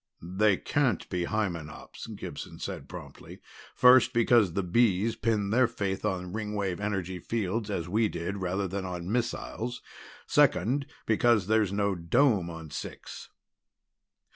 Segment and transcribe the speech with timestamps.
[0.23, 3.39] "They can't be Hymenops," Gibson said promptly.
[3.75, 8.67] "First, because the Bees pinned their faith on Ringwave energy fields, as we did, rather
[8.67, 9.83] than on missiles.
[10.25, 13.29] Second, because there's no dome on Six."